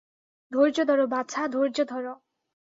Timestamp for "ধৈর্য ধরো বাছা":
0.51-1.41